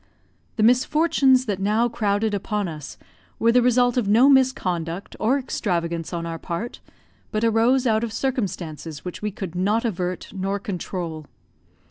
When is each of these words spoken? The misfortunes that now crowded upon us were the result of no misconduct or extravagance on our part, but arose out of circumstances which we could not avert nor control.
The 0.55 0.63
misfortunes 0.63 1.45
that 1.45 1.59
now 1.59 1.87
crowded 1.87 2.33
upon 2.33 2.67
us 2.67 2.97
were 3.37 3.51
the 3.51 3.61
result 3.61 3.97
of 3.97 4.07
no 4.07 4.29
misconduct 4.29 5.15
or 5.19 5.37
extravagance 5.37 6.11
on 6.11 6.25
our 6.25 6.39
part, 6.39 6.79
but 7.29 7.43
arose 7.43 7.85
out 7.85 8.03
of 8.03 8.11
circumstances 8.11 9.05
which 9.05 9.21
we 9.21 9.29
could 9.29 9.53
not 9.53 9.85
avert 9.85 10.29
nor 10.33 10.57
control. 10.57 11.27